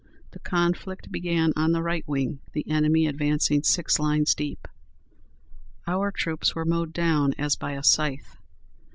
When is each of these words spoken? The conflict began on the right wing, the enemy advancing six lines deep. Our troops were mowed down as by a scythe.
The 0.31 0.39
conflict 0.39 1.11
began 1.11 1.53
on 1.55 1.73
the 1.73 1.83
right 1.83 2.03
wing, 2.07 2.39
the 2.53 2.67
enemy 2.67 3.05
advancing 3.05 3.61
six 3.61 3.99
lines 3.99 4.33
deep. 4.33 4.67
Our 5.85 6.11
troops 6.11 6.55
were 6.55 6.65
mowed 6.65 6.91
down 6.91 7.35
as 7.37 7.55
by 7.55 7.73
a 7.73 7.83
scythe. 7.83 8.35